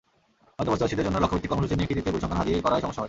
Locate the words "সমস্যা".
2.83-2.89